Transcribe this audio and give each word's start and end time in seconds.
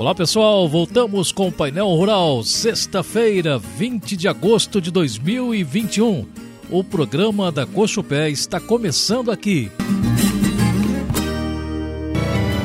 Olá 0.00 0.14
pessoal, 0.14 0.66
voltamos 0.66 1.30
com 1.30 1.48
o 1.48 1.52
Painel 1.52 1.88
Rural, 1.88 2.42
sexta-feira, 2.42 3.58
20 3.58 4.16
de 4.16 4.28
agosto 4.28 4.80
de 4.80 4.90
2021. 4.90 6.26
O 6.70 6.82
programa 6.82 7.52
da 7.52 7.66
Cochupé 7.66 8.30
está 8.30 8.58
começando 8.58 9.30
aqui. 9.30 9.70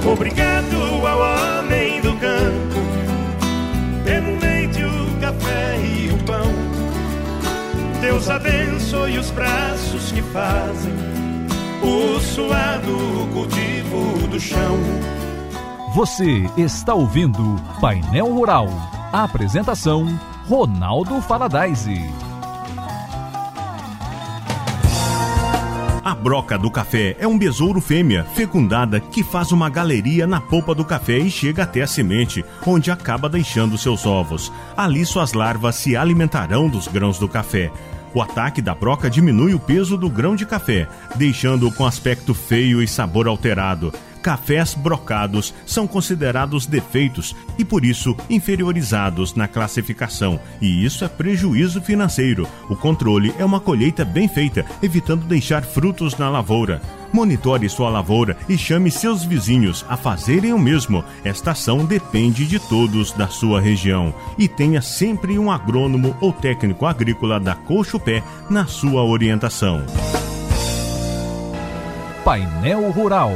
Obrigado 0.10 0.78
ao 1.06 1.60
homem 1.60 2.00
do 2.00 2.14
campo, 2.14 2.80
pelo 4.06 4.40
leite, 4.40 4.82
o 4.86 5.20
café 5.20 5.78
e 5.78 6.14
o 6.14 6.18
pão. 6.24 6.54
Deus 8.00 8.30
abençoe 8.30 9.18
os 9.18 9.30
braços 9.32 10.10
que 10.14 10.22
fazem 10.22 10.94
o 11.84 12.18
suado 12.22 13.28
cultivo 13.34 14.26
do 14.30 14.40
chão. 14.40 14.80
Você 15.96 16.44
está 16.58 16.94
ouvindo 16.94 17.56
Painel 17.80 18.28
Rural. 18.28 18.68
Apresentação: 19.14 20.06
Ronaldo 20.46 21.22
Faladaise. 21.22 22.04
A 26.04 26.14
broca 26.14 26.58
do 26.58 26.70
café 26.70 27.16
é 27.18 27.26
um 27.26 27.38
besouro 27.38 27.80
fêmea 27.80 28.26
fecundada 28.26 29.00
que 29.00 29.24
faz 29.24 29.54
uma 29.54 29.70
galeria 29.70 30.28
na 30.28 30.42
polpa 30.42 30.76
do 30.76 30.84
café 30.84 31.18
e 31.18 31.32
chega 31.32 31.64
até 31.64 31.84
a 31.84 31.88
semente, 31.88 32.44
onde 32.68 32.92
acaba 32.92 33.30
deixando 33.30 33.78
seus 33.78 34.06
ovos. 34.06 34.52
Ali 34.76 35.06
suas 35.06 35.32
larvas 35.32 35.76
se 35.76 35.96
alimentarão 35.96 36.68
dos 36.68 36.90
grãos 36.90 37.18
do 37.18 37.30
café. 37.30 37.72
O 38.14 38.22
ataque 38.22 38.62
da 38.62 38.76
broca 38.76 39.10
diminui 39.10 39.54
o 39.54 39.60
peso 39.60 39.98
do 39.98 40.10
grão 40.10 40.36
de 40.36 40.46
café, 40.46 40.90
deixando-o 41.16 41.72
com 41.72 41.86
aspecto 41.86 42.34
feio 42.34 42.84
e 42.84 42.88
sabor 42.88 43.30
alterado 43.30 43.94
cafés 44.26 44.74
brocados 44.74 45.54
são 45.68 45.86
considerados 45.86 46.66
defeitos 46.66 47.36
e 47.60 47.64
por 47.64 47.86
isso 47.86 48.18
inferiorizados 48.28 49.36
na 49.36 49.48
classificação, 49.48 50.40
e 50.60 50.84
isso 50.84 51.06
é 51.06 51.08
prejuízo 51.08 51.80
financeiro. 51.80 52.48
O 52.68 52.76
controle 52.76 53.36
é 53.38 53.46
uma 53.46 53.60
colheita 53.60 54.04
bem 54.04 54.28
feita, 54.28 54.66
evitando 54.82 55.28
deixar 55.28 55.64
frutos 55.64 56.18
na 56.18 56.28
lavoura. 56.28 56.82
Monitore 57.14 57.70
sua 57.70 57.88
lavoura 57.88 58.36
e 58.50 58.58
chame 58.58 58.90
seus 58.90 59.24
vizinhos 59.24 59.86
a 59.88 59.96
fazerem 59.96 60.54
o 60.54 60.58
mesmo. 60.58 61.04
Esta 61.24 61.52
ação 61.52 61.86
depende 61.86 62.48
de 62.48 62.58
todos 62.58 63.12
da 63.12 63.28
sua 63.28 63.62
região. 63.62 64.12
E 64.40 64.48
tenha 64.48 64.82
sempre 64.82 65.38
um 65.38 65.52
agrônomo 65.52 66.18
ou 66.20 66.34
técnico 66.34 66.88
agrícola 66.88 67.40
da 67.40 67.54
Cochupé 67.54 68.24
na 68.50 68.66
sua 68.66 69.04
orientação. 69.04 69.86
Painel 72.24 72.90
Rural 72.90 73.32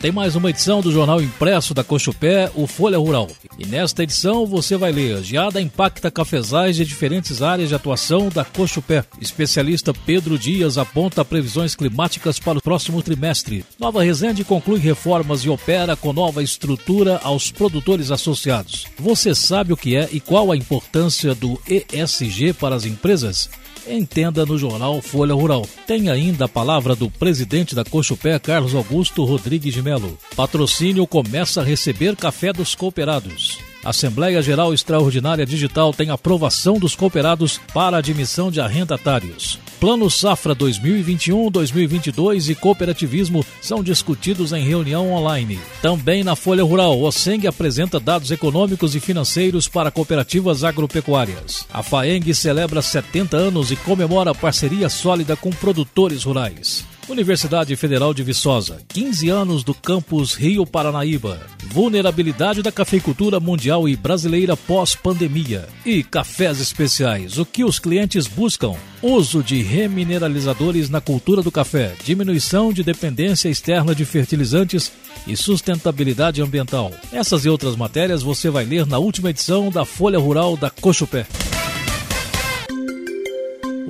tem 0.00 0.10
mais 0.10 0.34
uma 0.34 0.48
edição 0.48 0.80
do 0.80 0.90
jornal 0.90 1.20
impresso 1.20 1.74
da 1.74 1.84
Cochupé, 1.84 2.50
o 2.54 2.66
Folha 2.66 2.96
Rural. 2.96 3.28
E 3.58 3.66
nesta 3.66 4.02
edição 4.02 4.46
você 4.46 4.74
vai 4.74 4.90
ler 4.90 5.22
Geada 5.22 5.60
impacta 5.60 6.10
cafezais 6.10 6.74
de 6.74 6.86
diferentes 6.86 7.42
áreas 7.42 7.68
de 7.68 7.74
atuação 7.74 8.30
da 8.30 8.42
Cochupé. 8.42 9.04
Especialista 9.20 9.92
Pedro 9.92 10.38
Dias 10.38 10.78
aponta 10.78 11.22
previsões 11.22 11.74
climáticas 11.74 12.38
para 12.38 12.56
o 12.56 12.62
próximo 12.62 13.02
trimestre. 13.02 13.62
Nova 13.78 14.02
Resende 14.02 14.42
conclui 14.42 14.80
reformas 14.80 15.44
e 15.44 15.50
opera 15.50 15.94
com 15.94 16.14
nova 16.14 16.42
estrutura 16.42 17.20
aos 17.22 17.52
produtores 17.52 18.10
associados. 18.10 18.86
Você 18.98 19.34
sabe 19.34 19.74
o 19.74 19.76
que 19.76 19.96
é 19.96 20.08
e 20.10 20.18
qual 20.18 20.50
a 20.50 20.56
importância 20.56 21.34
do 21.34 21.60
ESG 21.68 22.54
para 22.54 22.74
as 22.74 22.86
empresas? 22.86 23.50
Entenda 23.86 24.44
no 24.44 24.58
jornal 24.58 25.00
Folha 25.00 25.34
Rural. 25.34 25.66
Tem 25.86 26.10
ainda 26.10 26.44
a 26.44 26.48
palavra 26.48 26.94
do 26.94 27.10
presidente 27.10 27.74
da 27.74 27.84
Cochupé, 27.84 28.38
Carlos 28.38 28.74
Augusto 28.74 29.24
Rodrigues 29.24 29.74
de 29.74 29.82
Melo. 29.82 30.18
Patrocínio 30.36 31.06
começa 31.06 31.60
a 31.60 31.64
receber 31.64 32.16
café 32.16 32.52
dos 32.52 32.74
cooperados. 32.74 33.58
Assembleia 33.84 34.42
Geral 34.42 34.74
Extraordinária 34.74 35.46
Digital 35.46 35.92
tem 35.92 36.10
aprovação 36.10 36.78
dos 36.78 36.94
cooperados 36.94 37.58
para 37.72 37.96
admissão 37.96 38.50
de 38.50 38.60
arrendatários. 38.60 39.58
Plano 39.80 40.10
Safra 40.10 40.54
2021, 40.54 41.50
2022 41.50 42.50
e 42.50 42.54
cooperativismo 42.54 43.42
são 43.62 43.82
discutidos 43.82 44.52
em 44.52 44.62
reunião 44.62 45.10
online. 45.10 45.58
Também 45.80 46.22
na 46.22 46.36
Folha 46.36 46.62
Rural, 46.62 47.00
o 47.00 47.10
Seng 47.10 47.46
apresenta 47.46 47.98
dados 47.98 48.30
econômicos 48.30 48.94
e 48.94 49.00
financeiros 49.00 49.68
para 49.68 49.90
cooperativas 49.90 50.64
agropecuárias. 50.64 51.66
A 51.72 51.82
FAENG 51.82 52.34
celebra 52.34 52.82
70 52.82 53.38
anos 53.38 53.70
e 53.72 53.76
comemora 53.76 54.34
parceria 54.34 54.90
sólida 54.90 55.34
com 55.34 55.48
produtores 55.48 56.24
rurais. 56.24 56.84
Universidade 57.10 57.74
Federal 57.74 58.14
de 58.14 58.22
Viçosa, 58.22 58.78
15 58.88 59.28
anos 59.28 59.64
do 59.64 59.74
campus 59.74 60.34
Rio 60.34 60.64
Paranaíba. 60.64 61.40
Vulnerabilidade 61.66 62.62
da 62.62 62.70
cafeicultura 62.70 63.40
mundial 63.40 63.88
e 63.88 63.96
brasileira 63.96 64.56
pós-pandemia. 64.56 65.68
E 65.84 66.04
cafés 66.04 66.60
especiais, 66.60 67.36
o 67.36 67.44
que 67.44 67.64
os 67.64 67.80
clientes 67.80 68.28
buscam? 68.28 68.74
Uso 69.02 69.42
de 69.42 69.60
remineralizadores 69.60 70.88
na 70.88 71.00
cultura 71.00 71.42
do 71.42 71.50
café, 71.50 71.94
diminuição 72.04 72.72
de 72.72 72.84
dependência 72.84 73.48
externa 73.48 73.92
de 73.92 74.04
fertilizantes 74.04 74.92
e 75.26 75.36
sustentabilidade 75.36 76.40
ambiental. 76.40 76.92
Essas 77.12 77.44
e 77.44 77.48
outras 77.48 77.74
matérias 77.74 78.22
você 78.22 78.50
vai 78.50 78.64
ler 78.64 78.86
na 78.86 78.98
última 78.98 79.30
edição 79.30 79.68
da 79.68 79.84
Folha 79.84 80.18
Rural 80.18 80.56
da 80.56 80.70
Cochupé. 80.70 81.26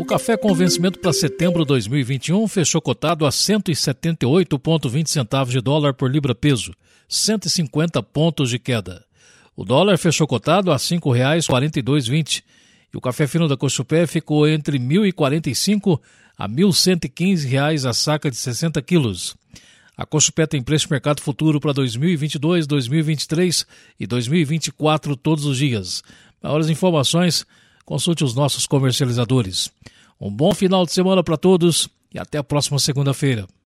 O 0.00 0.04
café 0.06 0.34
com 0.34 0.54
vencimento 0.54 0.98
para 0.98 1.12
setembro 1.12 1.60
de 1.60 1.68
2021 1.68 2.48
fechou 2.48 2.80
cotado 2.80 3.26
a 3.26 3.28
178,20 3.28 5.06
centavos 5.06 5.52
de 5.52 5.60
dólar 5.60 5.92
por 5.92 6.10
libra 6.10 6.34
peso, 6.34 6.72
150 7.06 8.02
pontos 8.04 8.48
de 8.48 8.58
queda. 8.58 9.04
O 9.54 9.62
dólar 9.62 9.98
fechou 9.98 10.26
cotado 10.26 10.70
a 10.70 10.76
R$ 10.76 10.80
5,4220 10.80 12.42
e 12.94 12.96
o 12.96 13.00
café 13.00 13.26
fino 13.26 13.46
da 13.46 13.58
Cochupé 13.58 14.06
ficou 14.06 14.48
entre 14.48 14.78
R$ 14.78 14.84
1.045 15.12 16.00
a 16.38 16.46
R$ 16.46 16.52
1.115 16.54 17.86
a 17.86 17.92
saca 17.92 18.30
de 18.30 18.38
60 18.38 18.80
quilos. 18.80 19.36
A 19.94 20.06
Cochupé 20.06 20.46
tem 20.46 20.62
preço 20.62 20.86
de 20.86 20.92
mercado 20.92 21.20
futuro 21.20 21.60
para 21.60 21.74
2022, 21.74 22.66
2023 22.66 23.66
e 24.00 24.06
2024 24.06 25.14
todos 25.14 25.44
os 25.44 25.58
dias. 25.58 26.02
Maiores 26.42 26.70
informações 26.70 27.44
Consulte 27.84 28.24
os 28.24 28.34
nossos 28.34 28.66
comercializadores. 28.66 29.70
Um 30.20 30.30
bom 30.30 30.54
final 30.54 30.84
de 30.84 30.92
semana 30.92 31.22
para 31.22 31.36
todos 31.36 31.88
e 32.12 32.18
até 32.18 32.38
a 32.38 32.44
próxima 32.44 32.78
segunda-feira. 32.78 33.46